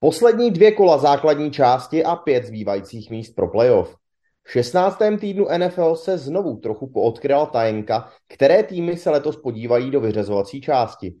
[0.00, 3.96] Poslední dvě kola základní části a pět zbývajících míst pro playoff.
[4.42, 4.98] V 16.
[5.20, 11.14] týdnu NFL se znovu trochu poodkryla tajenka, které týmy se letos podívají do vyřazovací části.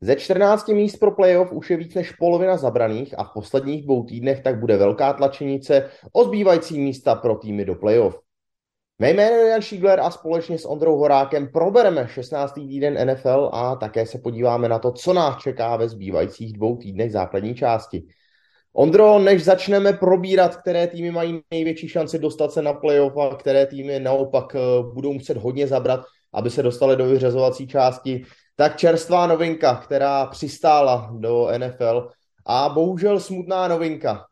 [0.00, 4.04] Ze 14 míst pro playoff už je víc než polovina zabraných a v posledních dvou
[4.04, 8.20] týdnech tak bude velká tlačenice o zbývající místa pro týmy do playoff.
[8.98, 12.52] Mé jméno je Jan Šígler a společně s Ondrou Horákem probereme 16.
[12.52, 17.12] týden NFL a také se podíváme na to, co nás čeká ve zbývajících dvou týdnech
[17.12, 18.06] základní části.
[18.76, 23.66] Ondro, než začneme probírat, které týmy mají největší šanci dostat se na playoff a které
[23.66, 24.58] týmy naopak eh,
[24.94, 26.00] budou muset hodně zabrat,
[26.32, 28.24] aby se dostali do vyřazovací části,
[28.56, 32.08] tak čerstvá novinka, která přistála do NFL
[32.46, 34.26] a bohužel smutná novinka.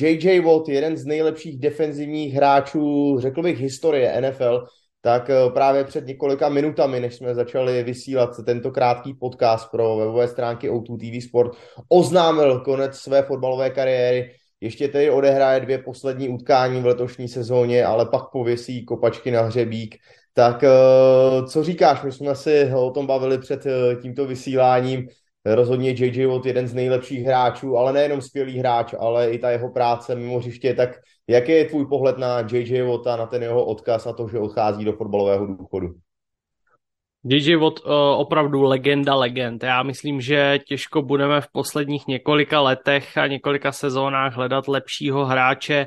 [0.00, 0.38] J.J.
[0.38, 4.66] Eh, Watt, jeden z nejlepších defenzivních hráčů, řekl bych, historie NFL,
[5.04, 10.28] tak eh, právě před několika minutami, než jsme začali vysílat tento krátký podcast pro webové
[10.28, 11.52] stránky O2 TV Sport,
[11.88, 14.30] oznámil konec své fotbalové kariéry.
[14.60, 19.96] Ještě tedy odehraje dvě poslední utkání v letošní sezóně, ale pak pověsí kopačky na hřebík.
[20.34, 20.68] Tak eh,
[21.48, 22.02] co říkáš?
[22.02, 25.08] My jsme si o tom bavili před eh, tímto vysíláním.
[25.44, 29.68] Rozhodně JJ Watt jeden z nejlepších hráčů, ale nejenom skvělý hráč, ale i ta jeho
[29.68, 30.74] práce mimo hřiště.
[30.74, 30.90] Tak
[31.28, 34.84] jaký je tvůj pohled na JJ Watta, na ten jeho odkaz a to, že odchází
[34.84, 35.88] do fotbalového důchodu?
[37.24, 39.62] JJ Watt uh, opravdu legenda legend.
[39.62, 45.86] Já myslím, že těžko budeme v posledních několika letech a několika sezónách hledat lepšího hráče.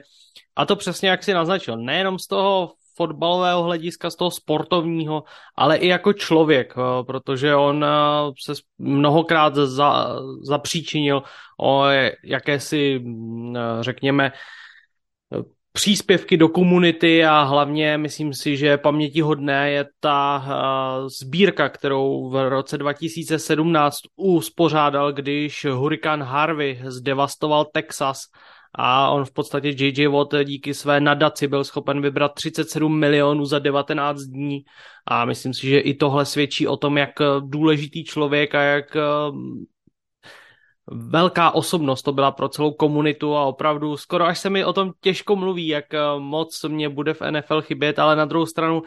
[0.55, 1.77] A to přesně jak si naznačil.
[1.77, 5.23] Nejenom z toho fotbalového hlediska, z toho sportovního,
[5.55, 7.87] ale i jako člověk, eh, protože on eh,
[8.45, 11.23] se mnohokrát za, zapříčinil
[11.61, 11.85] o
[12.23, 14.31] jakési, mm, eh, řekněme,
[15.77, 20.45] příspěvky do komunity a hlavně myslím si, že pamětihodné je ta
[21.21, 28.19] sbírka, kterou v roce 2017 uspořádal, když hurikán Harvey zdevastoval Texas
[28.75, 33.59] a on v podstatě JJ Watt díky své nadaci byl schopen vybrat 37 milionů za
[33.59, 34.59] 19 dní.
[35.05, 39.01] A myslím si, že i tohle svědčí o tom, jak důležitý člověk a jak eh,
[40.91, 44.91] velká osobnost to byla pro celou komunitu a opravdu skoro až se mi o tom
[45.01, 48.83] těžko mluví, jak eh, moc mě bude v NFL chybět, ale na druhou stranu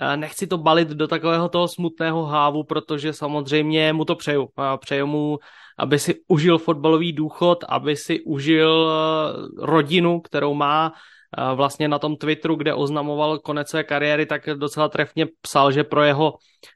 [0.00, 4.48] eh, nechci to balit do takového toho smutného hávu, protože samozřejmě mu to přeju.
[4.80, 5.38] Přeju mu
[5.78, 10.92] aby si užil fotbalový důchod, aby si užil eh, rodinu, kterou má
[11.54, 16.02] vlastně na tom Twitteru, kde oznamoval konec své kariéry, tak docela trefně psal, že pro
[16.02, 16.34] jeho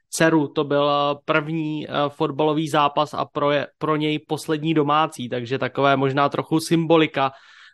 [0.09, 5.57] dceru to byl eh, první fotbalový zápas a pro, je, pro něj poslední domácí, takže
[5.57, 7.31] takové možná trochu symbolika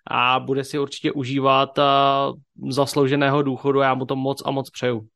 [0.07, 1.79] a bude si určitě užívat
[2.69, 3.79] zaslouženého důchodu.
[3.79, 5.07] Já mu to moc a moc přeju.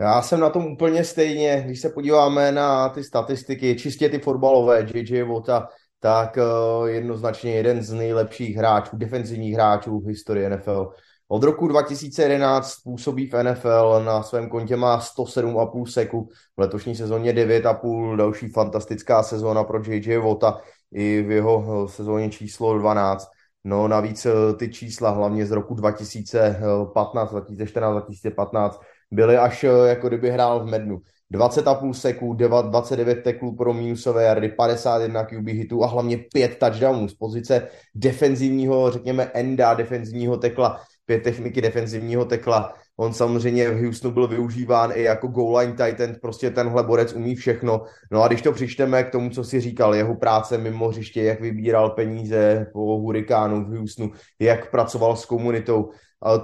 [0.00, 4.86] Já jsem na tom úplně stejně, když se podíváme na ty statistiky, čistě ty fotbalové,
[4.94, 5.68] JJ Vota,
[6.00, 10.92] tak uh, jednoznačně jeden z nejlepších hráčů, defenzivních hráčů v historii NFL.
[11.32, 17.32] Od roku 2011 působí v NFL, na svém kontě má 107,5 seku, v letošní sezóně
[17.32, 20.60] 9,5, další fantastická sezóna pro JJ Vota
[20.92, 23.28] i v jeho eh, sezóně číslo 12.
[23.64, 28.80] No navíc eh, ty čísla, hlavně z roku 2015, 2014, 2015,
[29.10, 31.00] byly až eh, jako kdyby hrál v mednu.
[31.34, 37.14] 20,5 seků, 29 teklů pro minusové jardy, 51 QB hitů a hlavně 5 touchdownů z
[37.14, 40.80] pozice defenzivního, řekněme, enda, defenzivního tekla,
[41.10, 42.74] pět techniky defenzivního tekla.
[42.96, 47.34] On samozřejmě v Houstonu byl využíván i jako goal line titan, prostě tenhle borec umí
[47.34, 47.82] všechno.
[48.10, 51.40] No a když to přičteme k tomu, co si říkal, jeho práce mimo hřiště, jak
[51.40, 55.90] vybíral peníze po hurikánu v Houstonu, jak pracoval s komunitou,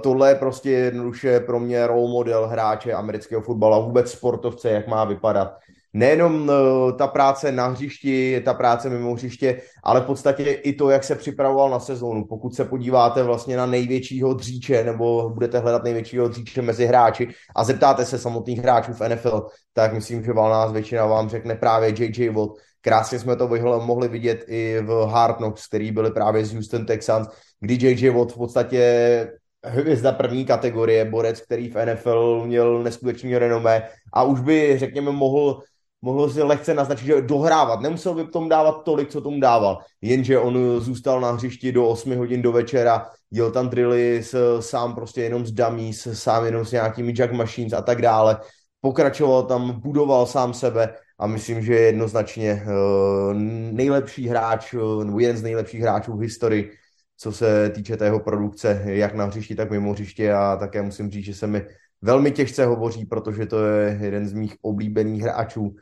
[0.01, 4.87] tohle je prostě jednoduše pro mě role model hráče amerického fotbalu a vůbec sportovce, jak
[4.87, 5.53] má vypadat.
[5.93, 10.89] Nejenom uh, ta práce na hřišti, ta práce mimo hřiště, ale v podstatě i to,
[10.89, 12.25] jak se připravoval na sezónu.
[12.25, 17.63] Pokud se podíváte vlastně na největšího dříče, nebo budete hledat největšího dříče mezi hráči a
[17.63, 22.29] zeptáte se samotných hráčů v NFL, tak myslím, že vás většina vám řekne právě JJ
[22.29, 22.51] Watt.
[22.81, 23.49] Krásně jsme to
[23.79, 27.27] mohli vidět i v Hard Knocks, který byli právě z Houston Texans,
[27.59, 29.27] kdy JJ Watt v podstatě
[29.69, 35.61] hvězda první kategorie, borec, který v NFL měl neskutečný renomé a už by, řekněme, mohl
[36.01, 37.81] mohl si lehce naznačit, že dohrávat.
[37.81, 39.79] Nemusel by tom dávat tolik, co tomu dával.
[40.01, 44.95] Jenže on zůstal na hřišti do 8 hodin do večera, dělal tam drily s, sám
[44.95, 48.37] prostě jenom s dummies, sám jenom s nějakými jack machines a tak dále.
[48.81, 53.33] Pokračoval tam, budoval sám sebe a myslím, že je jednoznačně uh,
[53.71, 56.71] nejlepší hráč, uh, nebo jeden z nejlepších hráčů v historii
[57.17, 61.25] co se týče tého produkce, jak na hřišti, tak mimo hřiště a také musím říct,
[61.25, 61.65] že se mi
[62.01, 65.75] velmi těžce hovoří, protože to je jeden z mých oblíbených hráčů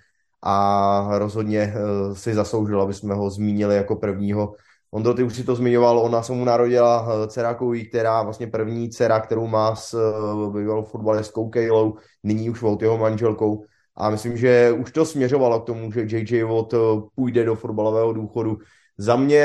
[0.44, 4.56] a rozhodně eh, si zasloužil, aby jsme ho zmínili jako prvního.
[4.92, 7.58] Ondro, ty už si to zmiňoval, ona se mu narodila eh, dcera
[7.90, 12.98] která vlastně první dcera, kterou má s eh, bývalou fotbalistkou Kejlou, nyní už Volt jeho
[12.98, 13.66] manželkou.
[13.98, 16.74] A myslím, že už to směřovalo k tomu, že JJ Watt
[17.16, 18.58] půjde do fotbalového důchodu.
[18.98, 19.38] Za mě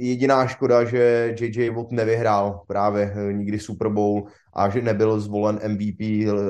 [0.00, 4.24] jediná škoda, že JJ Watt nevyhrál právě nikdy Super Bowl
[4.54, 6.00] a že nebyl zvolen MVP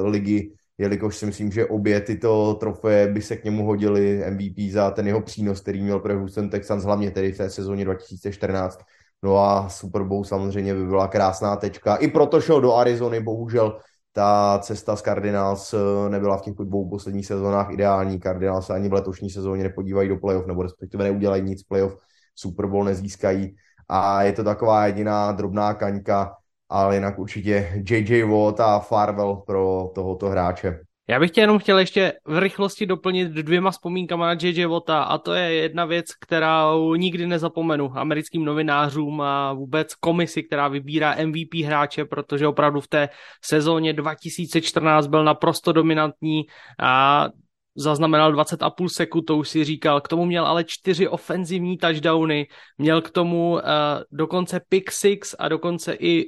[0.04, 4.90] ligy jelikož si myslím, že obě tyto trofeje by se k němu hodily MVP za
[4.90, 8.78] ten jeho přínos, který měl pro Houston Texans, hlavně tedy v té sezóně 2014.
[9.22, 11.96] No a Super Bowl samozřejmě by byla krásná tečka.
[11.96, 13.78] I proto šel do Arizony, bohužel
[14.12, 18.20] ta cesta z Cardinals eh, nebyla v těch dvou posledních sezónách ideální.
[18.20, 21.96] Cardinals ani v letošní sezóně nepodívají do playoff, nebo respektive neudělají nic playoff,
[22.38, 23.54] Super Bowl nezískají.
[23.88, 26.34] A je to taková jediná drobná kaňka,
[26.68, 30.80] ale jinak určitě JJ Watt a Farwell pro tohoto hráče.
[31.10, 35.18] Já bych tě jenom chtěl ještě v rychlosti doplnit dvěma vzpomínkama na JJ Vota a
[35.18, 41.54] to je jedna věc, kterou nikdy nezapomenu americkým novinářům a vůbec komisi, která vybírá MVP
[41.64, 43.08] hráče, protože opravdu v té
[43.44, 46.42] sezóně 2014 byl naprosto dominantní
[46.80, 47.26] a
[47.78, 50.00] zaznamenal 20,5 sekund, to už si říkal.
[50.00, 52.46] K tomu měl ale čtyři ofenzivní touchdowny,
[52.78, 53.60] měl k tomu uh,
[54.12, 56.24] dokonce pick six a dokonce i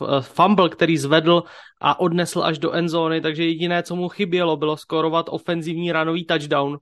[0.00, 1.42] uh, fumble, který zvedl
[1.80, 6.78] a odnesl až do endzóny, takže jediné, co mu chybělo, bylo skorovat ofenzivní ranový touchdown,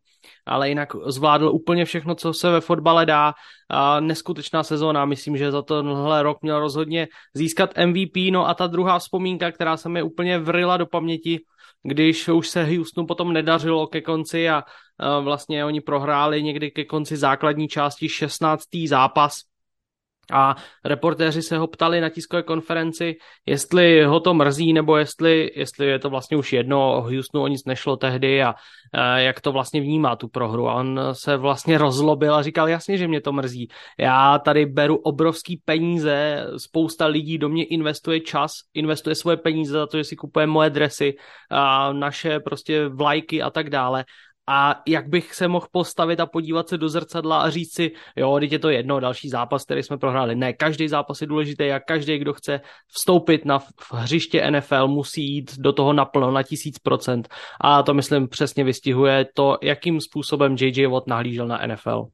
[0.47, 3.33] ale jinak zvládl úplně všechno, co se ve fotbale dá.
[3.71, 8.67] A neskutečná sezóna, myslím, že za tenhle rok měl rozhodně získat MVP, no a ta
[8.67, 11.41] druhá vzpomínka, která se mi úplně vrila do paměti,
[11.83, 14.65] když už se Houstonu potom nedařilo ke konci a
[15.21, 18.65] vlastně oni prohráli někdy ke konci základní části 16.
[18.87, 19.50] zápas
[20.33, 23.17] a reportéři se ho ptali na tiskové konferenci,
[23.47, 27.49] jestli ho to mrzí, nebo jestli, jestli je to vlastně už jedno, o Houstonu o
[27.49, 28.55] nic nešlo tehdy a,
[28.93, 30.69] a jak to vlastně vnímá tu prohru.
[30.69, 33.69] A on se vlastně rozlobil a říkal, jasně, že mě to mrzí.
[33.99, 39.87] Já tady beru obrovský peníze, spousta lidí do mě investuje čas, investuje svoje peníze za
[39.87, 41.15] to, že si kupuje moje dresy,
[41.51, 44.05] a naše prostě vlajky a tak dále
[44.53, 48.39] a jak bych se mohl postavit a podívat se do zrcadla a říct si, jo,
[48.41, 50.35] teď je to jedno, další zápas, který jsme prohráli.
[50.35, 53.59] Ne, každý zápas je důležitý a každý, kdo chce vstoupit na
[53.93, 57.29] hřiště NFL, musí jít do toho naplno na tisíc procent.
[57.61, 62.07] A to, myslím, přesně vystihuje to, jakým způsobem JJ Watt nahlížel na NFL.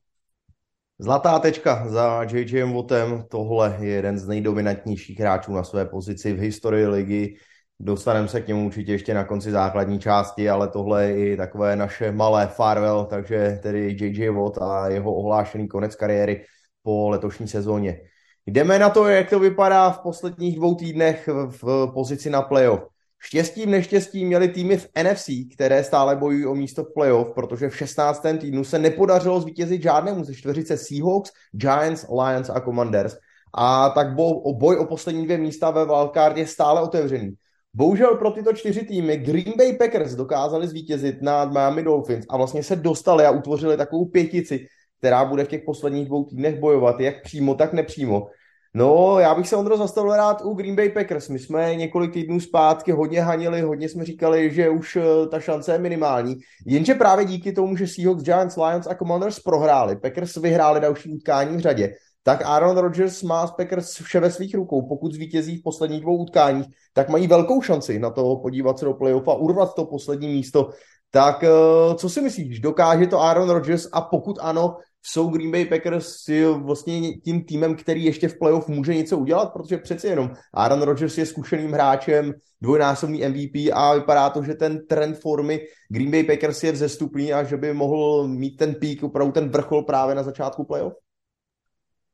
[0.98, 3.24] Zlatá tečka za JJ Wattem.
[3.30, 7.36] Tohle je jeden z nejdominantnějších hráčů na své pozici v historii ligy
[7.80, 11.76] Dostaneme se k němu určitě ještě na konci základní části, ale tohle je i takové
[11.76, 16.44] naše malé farewell, takže tedy JJ Watt a jeho ohlášený konec kariéry
[16.82, 18.00] po letošní sezóně.
[18.46, 21.28] Jdeme na to, jak to vypadá v posledních dvou týdnech
[21.62, 22.80] v pozici na playoff.
[23.18, 27.76] Štěstím, neštěstím měli týmy v NFC, které stále bojují o místo v playoff, protože v
[27.76, 28.22] 16.
[28.38, 33.16] týdnu se nepodařilo zvítězit žádnému ze čtveřice Seahawks, Giants, Lions a Commanders.
[33.54, 35.86] A tak boj o poslední dvě místa ve
[36.34, 37.32] je stále otevřený.
[37.76, 42.62] Bohužel pro tyto čtyři týmy Green Bay Packers dokázali zvítězit nad Miami Dolphins a vlastně
[42.62, 44.66] se dostali a utvořili takovou pětici,
[44.98, 48.26] která bude v těch posledních dvou týdnech bojovat, jak přímo, tak nepřímo.
[48.74, 51.28] No, já bych se Ondro zastavil rád u Green Bay Packers.
[51.28, 55.72] My jsme několik týdnů zpátky hodně hanili, hodně jsme říkali, že už eh, ta šance
[55.72, 56.36] je minimální.
[56.66, 61.56] Jenže právě díky tomu, že Seahawks, Giants, Lions a Commanders prohráli, Packers vyhráli další utkání
[61.56, 61.94] v řadě,
[62.26, 64.88] tak Aaron Rodgers má z Packers vše ve svých rukou.
[64.88, 68.94] Pokud zvítězí v posledních dvou utkáních, tak mají velkou šanci na to podívat se do
[68.94, 70.70] playoff a urvat to poslední místo.
[71.10, 71.48] Tak eh,
[71.94, 77.12] co si myslíš, dokáže to Aaron Rodgers a pokud ano, jsou Green Bay Packers vlastně
[77.12, 81.26] tím týmem, který ještě v playoff může něco udělat, protože přeci jenom Aaron Rodgers je
[81.26, 86.72] zkušeným hráčem, dvojnásobný MVP a vypadá to, že ten trend formy Green Bay Packers je
[86.72, 91.05] vzestupný a že by mohl mít ten pík, opravdu ten vrchol právě na začátku playoff?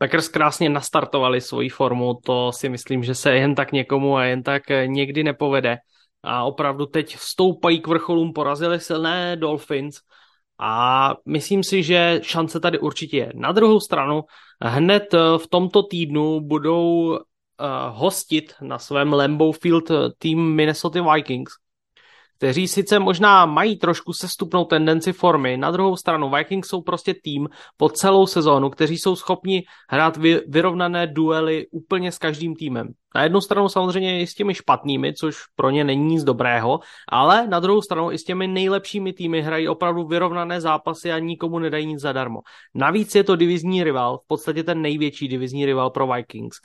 [0.03, 4.43] Packers krásně nastartovali svoji formu, to si myslím, že se jen tak někomu a jen
[4.43, 5.79] tak někdy nepovede.
[6.23, 9.97] A opravdu teď stoupají k vrcholům, porazili silné Dolphins
[10.61, 13.33] a myslím si, že šance tady určitě je.
[13.35, 14.23] Na druhou stranu,
[14.63, 17.17] hned v tomto týdnu budou uh,
[17.91, 21.53] hostit na svém Lambeau Field tým Minnesota Vikings,
[22.43, 27.49] kteří sice možná mají trošku sestupnou tendenci formy, na druhou stranu Vikings jsou prostě tým
[27.77, 32.93] po celou sezónu, kteří jsou schopni hrát vyrovnané duely úplně s každým týmem.
[33.15, 37.47] Na jednu stranu samozřejmě i s těmi špatnými, což pro ně není nic dobrého, ale
[37.47, 41.87] na druhou stranu i s těmi nejlepšími týmy hrají opravdu vyrovnané zápasy a nikomu nedají
[41.87, 42.41] nic zadarmo.
[42.75, 46.57] Navíc je to divizní rival, v podstatě ten největší divizní rival pro Vikings.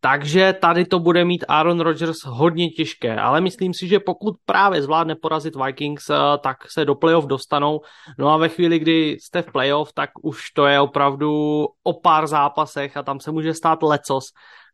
[0.00, 4.82] Takže tady to bude mít Aaron Rodgers hodně těžké, ale myslím si, že pokud právě
[4.82, 7.80] zvládne porazit Vikings, eh, tak se do playoff dostanou.
[8.18, 12.26] No a ve chvíli, kdy jste v playoff, tak už to je opravdu o pár
[12.26, 14.24] zápasech a tam se může stát lecos.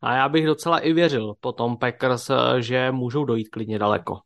[0.02, 4.18] A já bych docela i věřil potom Packers, eh, že můžou dojít klidně daleko.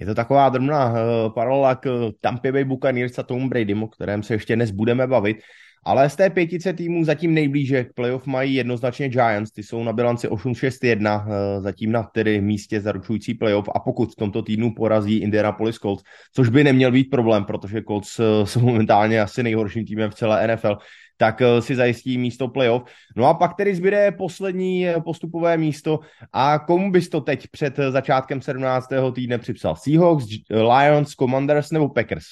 [0.00, 4.22] Je to taková drobná uh, paralela k Tampa Bay Buccaneers a Tom Bradymu, o kterém
[4.22, 5.36] se ještě dnes budeme bavit.
[5.84, 9.92] Ale z té pětice týmů zatím nejblíže k playoff mají jednoznačně Giants, ty jsou na
[9.92, 15.18] bilanci 8-6-1, eh, zatím na tedy místě zaručující playoff a pokud v tomto týdnu porazí
[15.18, 16.02] Indianapolis Colts,
[16.34, 20.76] což by neměl být problém, protože Colts jsou momentálně asi nejhorším týmem v celé NFL,
[21.18, 22.82] tak eh, si zajistí místo playoff.
[23.16, 26.00] No a pak tedy zbyde poslední eh, postupové místo
[26.32, 28.88] a komu bys to teď před eh, začátkem 17.
[29.14, 29.76] týdne připsal?
[29.76, 32.26] Seahawks, Lions, Commanders nebo Packers?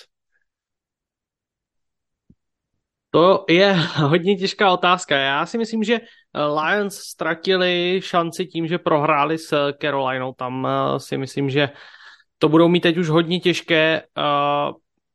[3.11, 5.16] To je hodně těžká otázka.
[5.16, 6.00] Já si myslím, že
[6.35, 10.33] Lions ztratili šanci tím, že prohráli s Carolinou.
[10.33, 11.69] Tam si myslím, že
[12.38, 14.02] to budou mít teď už hodně těžké.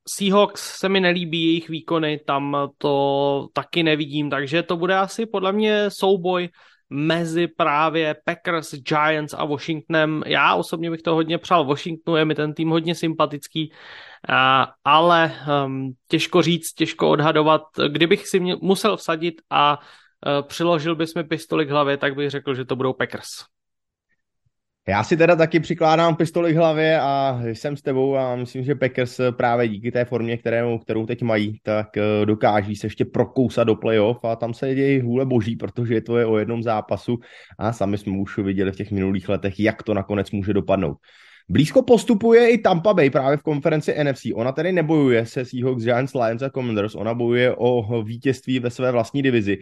[0.07, 5.51] Seahawks se mi nelíbí jejich výkony, tam to taky nevidím, takže to bude asi podle
[5.51, 6.49] mě souboj
[6.89, 10.23] mezi právě Packers, Giants a Washingtonem.
[10.25, 13.73] Já osobně bych to hodně přál Washingtonu, je mi ten tým hodně sympatický,
[14.83, 17.61] ale um, těžko říct, těžko odhadovat.
[17.87, 22.55] Kdybych si musel vsadit a uh, přiložil bys mi pistoli k hlavě, tak bych řekl,
[22.55, 23.29] že to budou Packers.
[24.87, 28.75] Já si teda taky přikládám pistoli k hlavě a jsem s tebou a myslím, že
[28.75, 33.67] Packers právě díky té formě, kterou, kterou teď mají, tak eh, dokáží se ještě prokousat
[33.67, 37.19] do playoff a tam se dějí hůle boží, protože to je o jednom zápasu
[37.59, 40.97] a sami jsme už viděli v těch minulých letech, jak to nakonec může dopadnout.
[41.49, 44.25] Blízko postupuje i Tampa Bay právě v konferenci NFC.
[44.35, 48.91] Ona tedy nebojuje se Seahawks, Giants, Lions a Commanders, ona bojuje o vítězství ve své
[48.91, 49.57] vlastní divizi.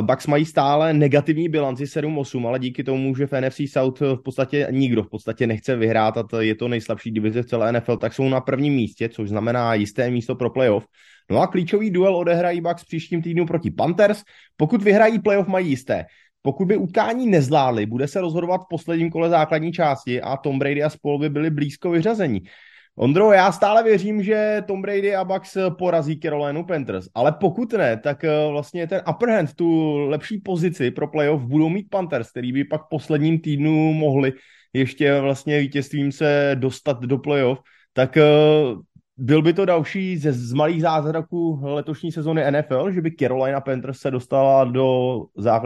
[0.00, 4.66] Bucks mají stále negativní bilanci 7-8, ale díky tomu, že v NFC South v podstatě
[4.70, 8.14] nikdo v podstatě nechce vyhrát a to je to nejslabší divize v celé NFL, tak
[8.14, 10.86] jsou na prvním místě, což znamená jisté místo pro playoff.
[11.30, 14.22] No a klíčový duel odehrají Bucks příštím týdnu proti Panthers.
[14.56, 16.04] Pokud vyhrají playoff, mají jisté.
[16.42, 20.82] Pokud by utkání nezvládli, bude se rozhodovat v posledním kole základní části a Tom Brady
[20.82, 22.40] a spol by byli blízko vyřazení.
[22.96, 27.96] Ondro, já stále věřím, že Tom Brady a Bucks porazí Carolina Panthers, ale pokud ne,
[27.96, 32.52] tak eh, vlastně ten upper hand, tu lepší pozici pro playoff budou mít Panthers, který
[32.52, 34.32] by pak posledním týdnu mohli
[34.72, 37.60] ještě vlastně vítězstvím se dostat do playoff,
[37.92, 38.24] tak eh,
[39.16, 43.98] byl by to další ze, z malých zázraků letošní sezony NFL, že by Carolina Panthers
[43.98, 45.18] se dostala do,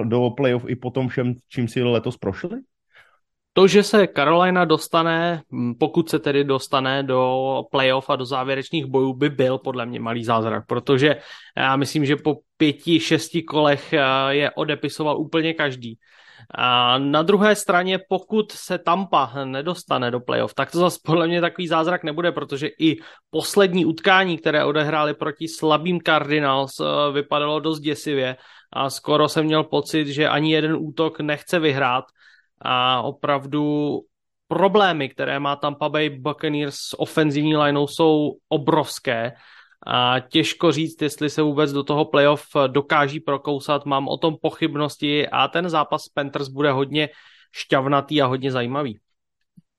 [0.05, 2.57] do playoff i po tom všem, čím si letos prošli?
[3.57, 5.43] To, že se Carolina dostane,
[5.81, 10.25] pokud se tedy dostane do playoff a do závěrečných bojů, by byl podle mě malý
[10.25, 11.17] zázrak, protože
[11.57, 15.99] já myslím, že po pěti, šesti kolech eh, je odepisoval úplně každý.
[16.55, 21.41] A na druhé straně, pokud se Tampa nedostane do playoff, tak to zase podle mě
[21.41, 22.97] takový zázrak nebude, protože i
[23.31, 28.37] poslední utkání, které odehráli proti slabým Cardinals, eh, vypadalo dost děsivě
[28.73, 32.05] a skoro jsem měl pocit, že ani jeden útok nechce vyhrát
[32.63, 34.01] a opravdu
[34.49, 39.33] problémy, které má Tampa Bay Buccaneers s ofenzivní lineou, jsou obrovské
[39.87, 43.87] a těžko říct, jestli se vůbec do toho playoff dokáží prokousat.
[43.87, 47.09] Mám o tom pochybnosti a ten zápas Panthers bude hodně
[47.53, 48.99] šťavnatý a hodně zajímavý.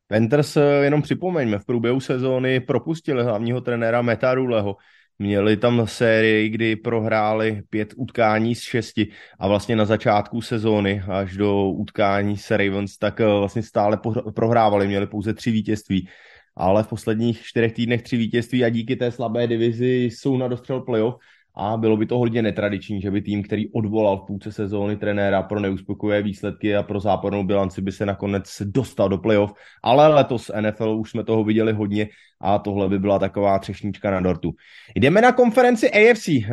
[0.08, 4.76] Panthers, jenom připomeňme, v průběhu sezóny propustili hlavního trenéra Meta Ruleho,
[5.20, 9.08] Měli tam sérii, kdy prohráli pět utkání z šesti
[9.40, 14.00] a vlastně na začátku sezóny až do utkání s Ravens, tak eh, vlastně stále
[14.36, 16.08] prohrávali, měli pouze tři vítězství.
[16.56, 20.82] Ale v posledních čtyřech týdnech tři vítězství a díky té slabé divizi jsou na dostřel
[20.82, 21.16] playoff
[21.60, 25.42] a bylo by to hodně netradiční, že by tým, který odvolal v půlce sezóny trenéra
[25.44, 30.52] pro neuspokojivé výsledky a pro zápornou bilanci by se nakonec dostal do playoff, ale letos
[30.62, 32.08] NFL už jsme toho viděli hodně
[32.42, 34.54] a tohle by byla taková třešnička na dortu.
[34.96, 36.52] Jdeme na konferenci AFC, eh,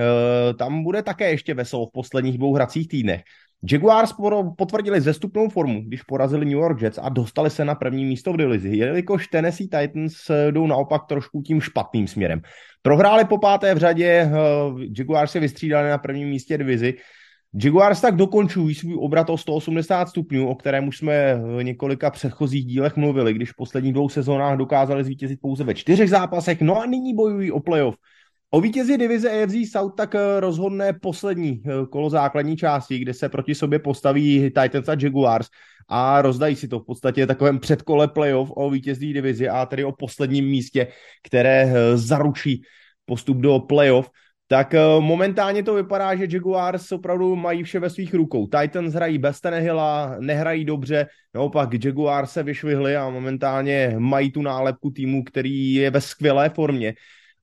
[0.58, 3.22] tam bude také ještě veselo v posledních dvou hracích týdnech.
[3.70, 4.14] Jaguars
[4.58, 8.36] potvrdili zestupnou formu, když porazili New York Jets a dostali se na první místo v
[8.36, 12.40] divizi, jelikož Tennessee Titans eh, jdou naopak trošku tím špatným směrem.
[12.82, 14.30] Prohráli po páté v řadě, eh,
[14.98, 16.94] Jaguars se vystřídali na prvním místě divizi.
[17.64, 22.64] Jaguars tak dokončují svůj obrat o 180 stupňů, o kterém už jsme v několika předchozích
[22.64, 26.86] dílech mluvili, když v posledních dvou sezónách dokázali zvítězit pouze ve čtyřech zápasech, no a
[26.86, 27.96] nyní bojují o playoff.
[28.54, 33.28] O vítězi divize AFC South tak eh, rozhodne poslední eh, kolo základní části, kde se
[33.28, 35.48] proti sobě postaví Titans a Jaguars
[35.88, 39.92] a rozdají si to v podstatě takovém předkole playoff o vítězí divizi a tedy o
[39.92, 40.88] posledním místě,
[41.22, 42.62] které eh, zaručí
[43.04, 44.10] postup do playoff.
[44.46, 48.46] Tak momentálně to vypadá, že Jaguars opravdu mají vše ve svých rukou.
[48.46, 54.90] Titans hrají bez Tenehilla, nehrají dobře, naopak Jaguars se vyšvihli a momentálně mají tu nálepku
[54.90, 56.94] týmu, který je ve skvělé formě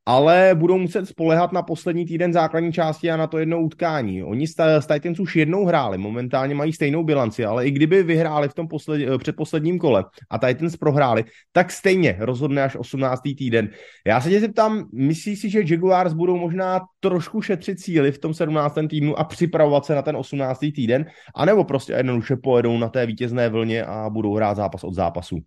[0.05, 4.23] ale budou muset spolehat na poslední týden základní části a na to jedno utkání.
[4.23, 8.53] Oni s Titans už jednou hráli, momentálně mají stejnou bilanci, ale i kdyby vyhráli v
[8.53, 13.35] tom posled, eh, předposledním kole a Titans prohráli, tak stejně rozhodne až 18.
[13.35, 13.69] týden.
[14.07, 18.33] Já se tě zeptám, myslíš si, že Jaguars budou možná trošku šetřit síly v tom
[18.33, 18.87] 17.
[18.89, 20.71] týdnu a připravovat se na ten 18.
[20.71, 21.05] týden,
[21.35, 25.37] anebo prostě jednoduše pojedou na té vítězné vlně a budou hrát zápas od zápasu?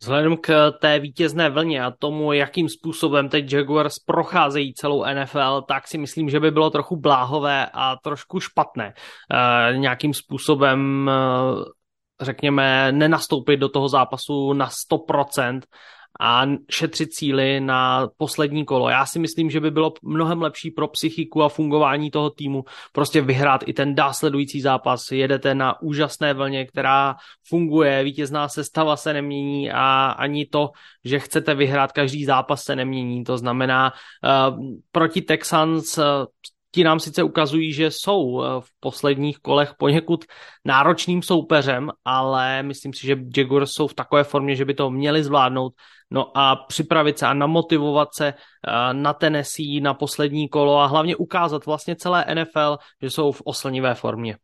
[0.00, 5.88] Vzhledem k té vítězné vlně a tomu, jakým způsobem teď Jaguars procházejí celou NFL, tak
[5.88, 12.92] si myslím, že by bylo trochu bláhové a trošku špatné e, nějakým způsobem, e, řekněme,
[12.92, 15.60] nenastoupit do toho zápasu na 100%,
[16.20, 18.88] a šetřit síly na poslední kolo.
[18.88, 23.20] Já si myslím, že by bylo mnohem lepší pro psychiku a fungování toho týmu prostě
[23.20, 25.12] vyhrát i ten následující zápas.
[25.12, 27.16] Jedete na úžasné vlně, která
[27.48, 30.70] funguje, vítězná sestava se nemění a ani to,
[31.04, 33.24] že chcete vyhrát každý zápas se nemění.
[33.24, 34.58] To znamená, uh,
[34.92, 36.04] proti Texans uh,
[36.70, 40.24] ti nám sice ukazují, že jsou eh, v posledních kolech poněkud
[40.64, 45.24] náročným soupeřem, ale myslím si, že Jaguars jsou v takové formě, že by to měli
[45.24, 45.72] zvládnout.
[46.10, 48.34] No a připravit se a namotivovat se eh,
[48.92, 53.94] na Tennessee, na poslední kolo a hlavně ukázat vlastně celé NFL, že jsou v oslnivé
[53.94, 54.36] formě.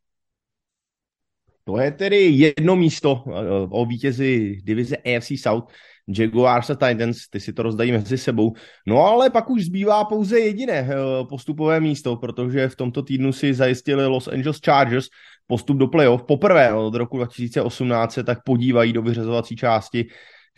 [1.64, 3.32] To je tedy jedno místo eh,
[3.70, 5.72] o vítězi divize AFC South.
[6.08, 8.52] Jaguars a Titans, ty si to rozdají mezi sebou.
[8.86, 10.94] No ale pak už zbývá pouze jediné eh,
[11.28, 15.06] postupové místo, protože v tomto týdnu si zajistili Los Angeles Chargers
[15.46, 16.22] postup do playoff.
[16.22, 20.06] Poprvé od roku 2018 se tak podívají do vyřazovací části.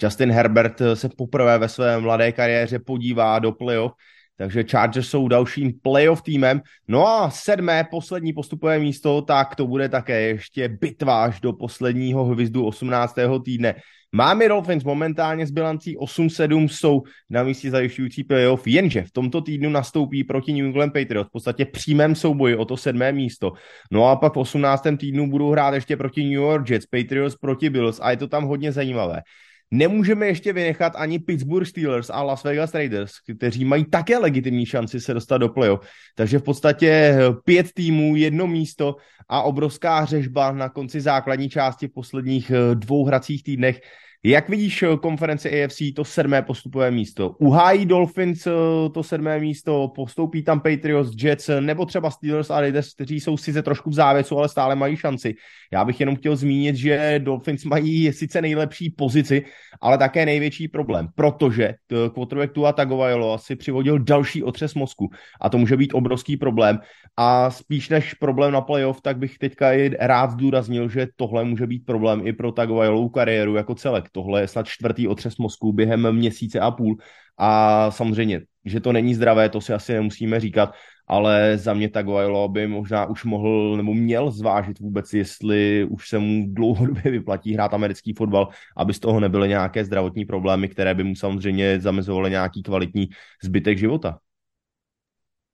[0.03, 3.93] Justin Herbert se poprvé ve své mladé kariéře podívá do playoff
[4.37, 6.61] takže Chargers jsou dalším playoff týmem.
[6.89, 12.25] No a sedmé, poslední postupové místo, tak to bude také ještě bitva až do posledního
[12.25, 13.15] hvizdu 18.
[13.45, 13.75] týdne.
[14.13, 19.71] Máme Dolphins momentálně s bilancí 8-7 jsou na místě zajišťující playoff, jenže v tomto týdnu
[19.71, 23.53] nastoupí proti New England Patriots v podstatě přímém souboji o to sedmé místo.
[23.91, 24.87] No a pak v 18.
[24.99, 28.45] týdnu budou hrát ještě proti New York Jets, Patriots proti Bills a je to tam
[28.45, 29.23] hodně zajímavé.
[29.71, 35.01] Nemůžeme ještě vynechat ani Pittsburgh Steelers a Las Vegas Raiders, kteří mají také legitimní šanci
[35.01, 35.87] se dostat do playoff.
[36.15, 38.97] Takže v podstatě pět týmů, jedno místo
[39.29, 43.81] a obrovská řežba na konci základní části v posledních dvou hracích týdnech.
[44.29, 47.37] Jak vidíš eh, konferenci AFC to sedmé postupové místo?
[47.39, 48.51] Uhájí Dolphins eh,
[48.95, 53.37] to sedmé místo, postoupí tam Patriots, Jets eh, nebo třeba Steelers a Raiders, kteří jsou
[53.37, 55.35] sice trošku v závěsu, ale stále mají šanci.
[55.73, 59.45] Já bych jenom chtěl zmínit, že Dolphins mají sice nejlepší pozici,
[59.81, 61.75] ale také největší problém, protože
[62.15, 65.11] quarterback Tua Tagovailoa si přivodil další otřes mozku
[65.41, 66.79] a to může být obrovský problém
[67.17, 71.67] a spíš než problém na playoff, tak bych teďka i rád zdůraznil, že tohle může
[71.67, 76.13] být problém i pro Tagovailovu kariéru jako celek Tohle je snad čtvrtý otřes mozku během
[76.13, 76.97] měsíce a půl.
[77.39, 80.73] A samozřejmě, že to není zdravé, to si asi nemusíme říkat,
[81.07, 86.19] ale za mě Tagovailoa by možná už mohl nebo měl zvážit vůbec, jestli už se
[86.19, 91.05] mu dlouhodobě vyplatí hrát americký fotbal, aby z toho nebyly nějaké zdravotní problémy, které by
[91.05, 93.09] mu samozřejmě zamezovaly nějaký kvalitní
[93.45, 94.19] zbytek života.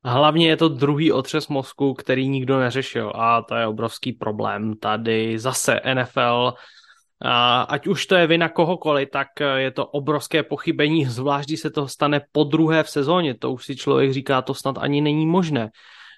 [0.04, 4.74] Hlavně je to druhý otřes mozku, který nikdo neřešil a to je obrovský problém.
[4.78, 6.54] Tady zase NFL
[7.68, 11.88] ať už to je vina kohokoliv, tak je to obrovské pochybení, zvlášť když se to
[11.88, 13.34] stane po druhé v sezóně.
[13.34, 15.70] To už si člověk říká, to snad ani není možné.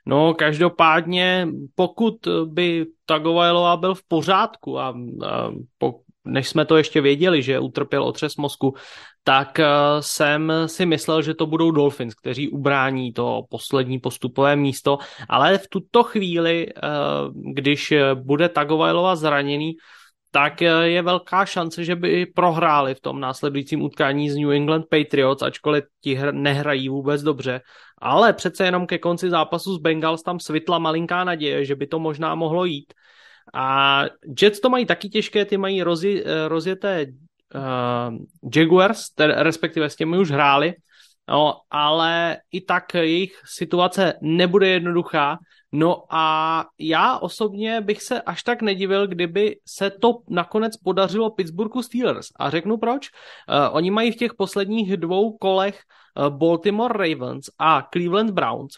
[0.07, 2.15] No, každopádně, pokud
[2.45, 4.95] by Tagovailoa byl v pořádku a, a
[5.79, 8.75] po, než jsme to ještě věděli, že utrpěl otřes mozku,
[9.25, 9.61] tak
[10.01, 15.69] jsem si myslel, že to budou Dolphins, kteří ubrání to poslední postupové místo, ale v
[15.69, 16.67] tuto chvíli,
[17.53, 19.73] když bude Tagovailova zraněný,
[20.35, 24.87] tak eh, je velká šance, že by prohráli v tom následujícím utkání z New England
[24.91, 27.61] Patriots, ačkoliv ti nehrají vůbec dobře.
[27.99, 31.99] Ale přece jenom ke konci zápasu s Bengals tam svitla malinká naděje, že by to
[31.99, 32.95] možná mohlo jít.
[33.55, 34.03] A
[34.43, 37.07] Jets to mají taky těžké, ty mají rozje, eh, rozjeté
[37.55, 40.75] uh, Jaguars, ter, respektive s těmi už hráli,
[41.29, 45.39] no, ale i tak jejich situace nebude jednoduchá.
[45.77, 51.83] No a já osobně bych se až tak nedivil, kdyby se to nakonec podařilo Pittsburghu
[51.83, 52.27] Steelers.
[52.37, 53.11] A řeknu proč.
[53.11, 58.73] Uh, oni mají v těch posledních dvou kolech uh, Baltimore Ravens a Cleveland Browns.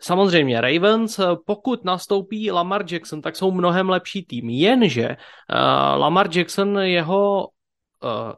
[0.00, 4.50] Samozřejmě Ravens, pokud nastoupí Lamar Jackson, tak jsou mnohem lepší tým.
[4.50, 7.48] Jenže uh, Lamar Jackson, jeho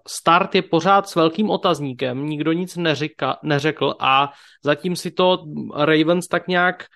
[0.06, 4.32] start je pořád s velkým otazníkem, nikdo nic neřika, neřekl a
[4.64, 5.38] zatím si to
[5.74, 6.86] Ravens tak nějak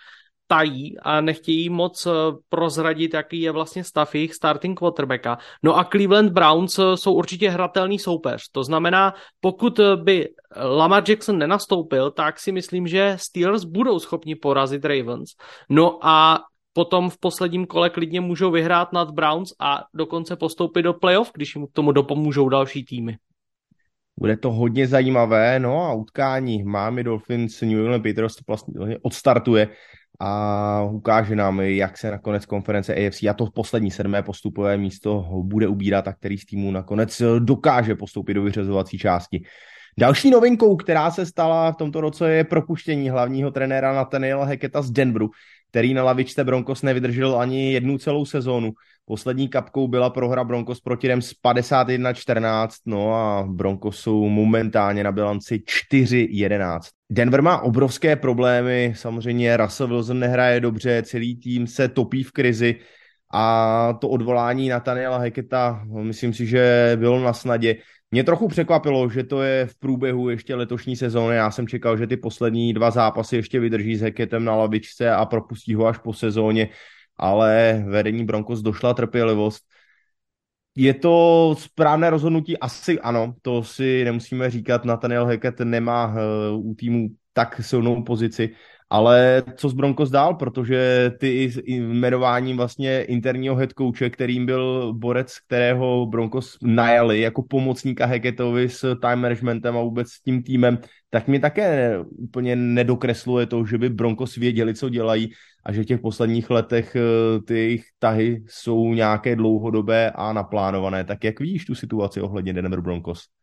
[0.51, 2.11] tají a nechtějí moc eh,
[2.49, 5.39] prozradit, jaký je vlastně stav jejich starting quarterbacka.
[5.63, 8.43] No a Cleveland Browns eh, jsou určitě hratelný soupeř.
[8.53, 14.35] To znamená, pokud eh, by Lamar Jackson nenastoupil, tak si myslím, že Steelers budou schopni
[14.35, 15.31] porazit Ravens.
[15.69, 16.41] No a
[16.73, 21.55] potom v posledním kole klidně můžou vyhrát nad Browns a dokonce postoupit do playoff, když
[21.55, 23.17] jim k tomu dopomůžou další týmy.
[24.21, 29.69] Bude to hodně zajímavé, no a utkání Miami Dolphins New England Patriots to vlastně odstartuje
[30.21, 35.69] a ukáže nám, jak se nakonec konference AFC a to poslední sedmé postupové místo bude
[35.69, 39.43] ubírat a který z týmů nakonec dokáže postoupit do vyřazovací části.
[39.99, 44.91] Další novinkou, která se stala v tomto roce, je propuštění hlavního trenéra Nathaniela Heketa z
[44.91, 45.31] Denveru,
[45.71, 48.73] který na lavičce Broncos nevydržel ani jednu celou sezónu.
[49.05, 55.63] Poslední kapkou byla prohra Broncos proti Rams 51-14, no a Broncos jsou momentálně na bilanci
[55.93, 56.81] 4-11.
[57.11, 62.77] Denver má obrovské problémy, samozřejmě Russell Wilson nehraje dobře, celý tým se topí v krizi
[63.35, 67.77] a to odvolání Nathaniela Heketa, myslím si, že bylo na snadě.
[68.11, 71.37] Mě trochu překvapilo, že to je v průběhu ještě letošní sezóny.
[71.37, 75.25] Já jsem čekal, že ty poslední dva zápasy ještě vydrží s Heketem na lavičce a
[75.25, 76.69] propustí ho až po sezóně,
[77.21, 79.65] ale vedení Broncos došla trpělivost.
[80.77, 82.59] Je to správné rozhodnutí?
[82.59, 84.85] Asi ano, to si nemusíme říkat.
[84.85, 86.21] Nathaniel Hackett nemá eh,
[86.57, 88.55] u týmu tak silnou pozici,
[88.91, 95.39] ale co z Broncos dál, protože ty jmenováním vlastně interního head coache, kterým byl borec,
[95.39, 100.79] kterého Broncos najali jako pomocníka Hackettovi s time managementem a vůbec s tím týmem,
[101.11, 105.31] tak mi také úplně nedokresluje to, že by Broncos věděli, co dělají
[105.65, 111.05] a že v těch posledních letech eh, ty jejich tahy jsou nějaké dlouhodobé a naplánované.
[111.05, 113.40] Tak jak vidíš tu situaci ohledně Denver Broncos?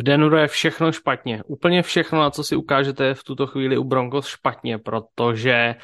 [0.00, 1.42] V Denveru je všechno špatně.
[1.46, 5.74] Úplně všechno, na co si ukážete v tuto chvíli u Broncos špatně, protože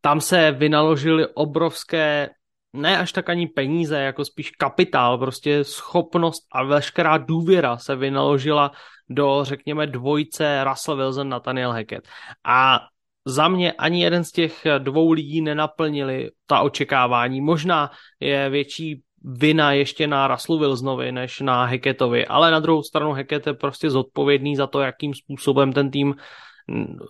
[0.00, 2.30] tam se vynaložily obrovské,
[2.72, 8.70] ne až tak ani peníze, jako spíš kapitál, prostě schopnost a veškerá důvěra se vynaložila
[9.10, 12.08] do, řekněme, dvojce Russell Wilson, Nathaniel Hackett.
[12.46, 12.80] A
[13.26, 17.40] za mě ani jeden z těch dvou lidí nenaplnili ta očekávání.
[17.40, 17.90] Možná
[18.20, 23.46] je větší vina ještě na Russellu Wilsonovi než na Hackettovi, ale na druhou stranu Hackett
[23.46, 26.14] je prostě zodpovědný za to, jakým způsobem ten tým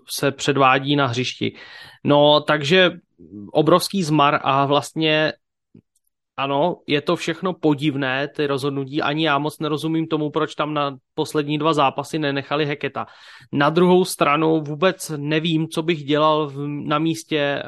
[0.09, 1.57] se předvádí na hřišti.
[2.05, 2.91] No, takže
[3.53, 5.33] obrovský zmar a vlastně
[6.37, 10.97] ano, je to všechno podivné, ty rozhodnutí, ani já moc nerozumím tomu, proč tam na
[11.19, 13.07] poslední dva zápasy nenechali Heketa.
[13.53, 16.53] Na druhou stranu vůbec nevím, co bych dělal
[16.87, 17.63] na místě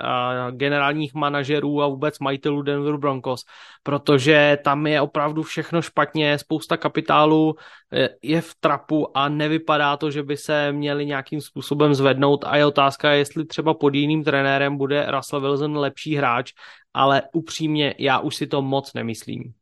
[0.51, 3.43] generálních manažerů a vůbec majitelů Denver Broncos,
[3.83, 7.55] protože tam je opravdu všechno špatně, spousta kapitálu
[7.93, 12.57] e, je v trapu a nevypadá to, že by se měli nějakým způsobem zvednout a
[12.57, 16.53] je otázka, jestli třeba pod jiným trenérem bude Russell Wilson lepší hráč,
[16.95, 19.60] ale upřímně já už si to moc nemyslím.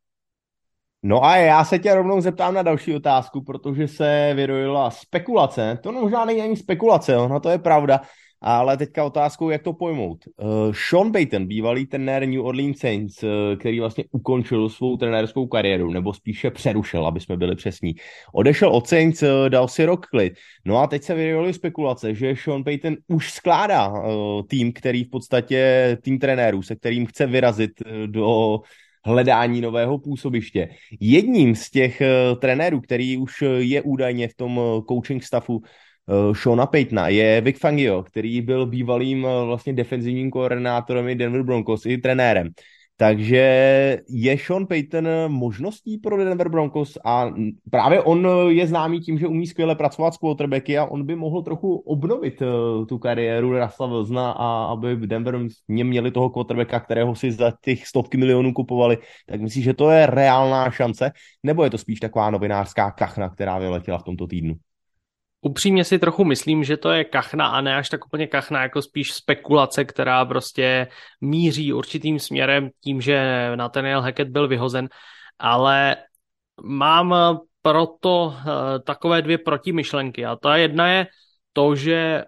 [1.03, 5.79] No a já se tě rovnou zeptám na další otázku, protože se vyrojila spekulace.
[5.83, 8.01] To možná není ani spekulace, ono to je pravda,
[8.41, 10.25] ale teďka otázkou, jak to pojmout.
[10.37, 15.91] Uh, Sean Payton, bývalý trenér New Orleans Saints, uh, který vlastně ukončil svou trenérskou kariéru,
[15.91, 17.95] nebo spíše přerušil, aby jsme byli přesní.
[18.33, 20.33] Odešel od Saints, uh, dal si rok klid.
[20.65, 25.09] No a teď se vyrojily spekulace, že Sean Payton už skládá uh, tým, který v
[25.09, 27.71] podstatě tým trenérů, se kterým chce vyrazit
[28.05, 28.59] do
[29.05, 30.69] hledání nového působiště.
[30.99, 36.33] Jedním z těch uh, trenérů, který už je údajně v tom uh, coaching staffu, uh,
[36.33, 42.49] Shona Paytona je Vic Fangio, který byl bývalým vlastně defenzivním koordinátorem Denver Broncos i trenérem.
[42.99, 43.43] Takže
[44.09, 46.97] je Sean Payton možností pro Denver Broncos?
[47.05, 47.31] A
[47.71, 51.41] právě on je známý tím, že umí skvěle pracovat s quarterbacky a on by mohl
[51.41, 57.15] trochu obnovit uh, tu kariéru Russella Wilsona a aby v Denver měli toho quarterbacka, kterého
[57.15, 61.11] si za těch stovky milionů kupovali, tak myslíš, že to je reálná šance,
[61.43, 64.55] nebo je to spíš taková novinářská kachna, která vyletěla v tomto týdnu?
[65.41, 68.81] Upřímně si trochu myslím, že to je kachna a ne až tak úplně kachna, jako
[68.81, 70.87] spíš spekulace, která prostě
[71.21, 74.89] míří určitým směrem tím, že Nathaniel Hackett byl vyhozen,
[75.39, 75.97] ale
[76.63, 78.33] mám proto uh,
[78.85, 81.07] takové dvě protimyšlenky a ta jedna je
[81.53, 82.23] to, že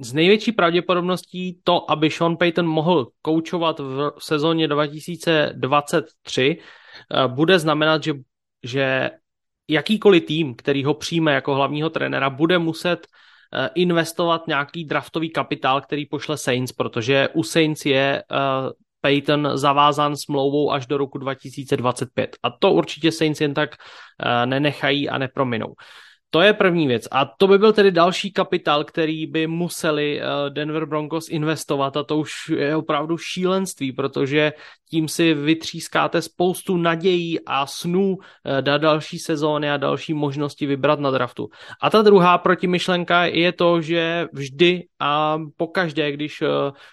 [0.00, 8.02] z největší pravděpodobností to, aby Sean Payton mohl koučovat v sezóně 2023, eh, bude znamenat,
[8.02, 8.12] že,
[8.62, 9.10] že
[9.68, 15.80] jakýkoliv tým, který ho přijme jako hlavního trenéra, bude muset eh, investovat nějaký draftový kapitál,
[15.80, 22.36] který pošle Saints, protože u Saints je uh, Payton zavázán smlouvou až do roku 2025.
[22.42, 25.74] A to určitě Saints jen tak uh, nenechají a neprominou.
[26.36, 27.08] To je první věc.
[27.10, 32.02] A to by byl tedy další kapitál, který by museli eh, Denver Broncos investovat a
[32.02, 34.52] to už je opravdu šílenství, protože
[34.90, 38.16] tím si vytřískáte spoustu nadějí a snů
[38.60, 41.48] na eh, další sezóny a další možnosti vybrat na draftu.
[41.82, 46.48] A ta druhá protimyšlenka je to, že vždy a pokaždé, když eh,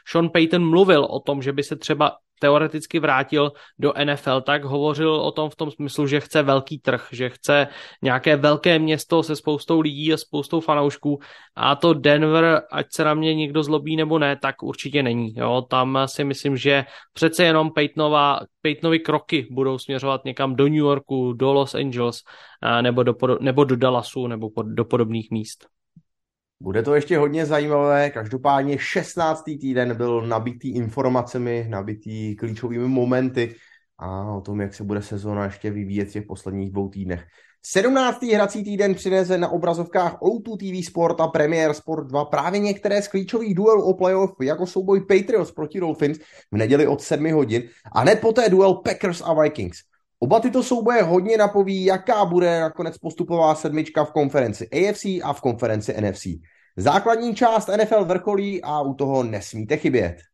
[0.07, 2.11] Sean Payton mluvil o tom, že by se třeba
[2.43, 7.07] teoreticky vrátil do NFL, tak hovořil o tom v tom smyslu, že chce velký trh,
[7.11, 7.67] že chce
[8.01, 11.19] nějaké velké město se spoustou lidí a spoustou fanoušků
[11.55, 15.33] a to Denver, ať se na mě někdo zlobí nebo ne, tak určitě není.
[15.35, 15.63] Jo?
[15.69, 21.33] Tam si myslím, že přece jenom Peytonova, Peytonovi kroky budou směřovat někam do New Yorku,
[21.33, 22.19] do Los Angeles
[22.81, 25.67] nebo do, nebo do Dallasu nebo do podobných míst.
[26.63, 29.43] Bude to ještě hodně zajímavé, každopádně 16.
[29.43, 33.55] týden byl nabitý informacemi, nabitý klíčovými momenty
[33.97, 37.23] a o tom, jak se bude sezóna ještě vyvíjet v těch posledních dvou týdnech.
[37.65, 38.23] 17.
[38.23, 43.07] hrací týden přinese na obrazovkách O2 TV Sport a Premier Sport 2 právě některé z
[43.07, 46.17] klíčových duelů o playoff, jako souboj Patriots proti Dolphins
[46.51, 49.77] v neděli od 7 hodin a hned poté duel Packers a Vikings.
[50.19, 55.41] Oba tyto souboje hodně napoví, jaká bude nakonec postupová sedmička v konferenci AFC a v
[55.41, 56.27] konferenci NFC.
[56.77, 60.32] Základní část NFL vrcholí a u toho nesmíte chybět.